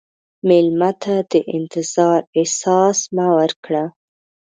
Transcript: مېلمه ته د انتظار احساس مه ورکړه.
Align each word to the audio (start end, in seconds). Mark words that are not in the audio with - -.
مېلمه 0.47 0.91
ته 1.03 1.15
د 1.31 1.33
انتظار 1.57 2.19
احساس 2.39 2.99
مه 3.15 3.27
ورکړه. 3.37 3.83